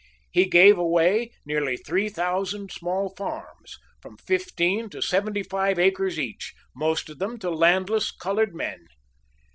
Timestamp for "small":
2.71-3.13